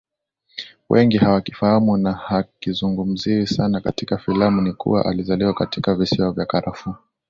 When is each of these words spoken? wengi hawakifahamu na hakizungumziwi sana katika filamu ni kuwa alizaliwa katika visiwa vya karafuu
wengi 0.89 1.17
hawakifahamu 1.17 1.97
na 1.97 2.11
hakizungumziwi 2.13 3.47
sana 3.47 3.81
katika 3.81 4.17
filamu 4.17 4.61
ni 4.61 4.73
kuwa 4.73 5.05
alizaliwa 5.05 5.53
katika 5.53 5.95
visiwa 5.95 6.31
vya 6.31 6.45
karafuu 6.45 6.93